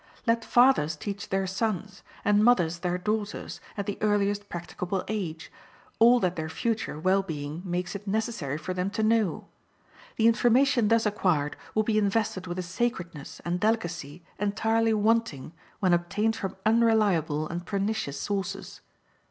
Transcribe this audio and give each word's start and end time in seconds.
Let 0.25 0.43
fathers 0.43 0.95
teach 0.95 1.29
their 1.29 1.45
sons, 1.45 2.01
and 2.25 2.43
mothers 2.43 2.79
their 2.79 2.97
daughters, 2.97 3.61
at 3.77 3.85
the 3.85 3.99
earliest 4.01 4.49
practicable 4.49 5.03
age, 5.07 5.51
all 5.99 6.19
that 6.21 6.35
their 6.35 6.49
future 6.49 6.99
well 6.99 7.21
being 7.21 7.61
makes 7.63 7.93
it 7.93 8.07
necessary 8.07 8.57
for 8.57 8.73
them 8.73 8.89
to 8.97 9.03
know. 9.03 9.45
The 10.15 10.25
information 10.25 10.87
thus 10.87 11.05
acquired 11.05 11.55
will 11.75 11.83
be 11.83 11.99
invested 11.99 12.47
with 12.47 12.57
a 12.57 12.63
sacredness 12.63 13.41
and 13.45 13.59
delicacy 13.59 14.23
entirely 14.39 14.95
wanting 14.95 15.53
when 15.81 15.93
obtained 15.93 16.35
from 16.35 16.55
unreliable 16.65 17.47
and 17.47 17.63
pernicious 17.63 18.19
sources. 18.19 18.81